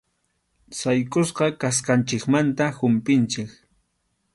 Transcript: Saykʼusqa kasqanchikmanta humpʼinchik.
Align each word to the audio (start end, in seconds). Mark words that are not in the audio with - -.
Saykʼusqa 0.77 1.45
kasqanchikmanta 1.61 2.65
humpʼinchik. 2.77 3.51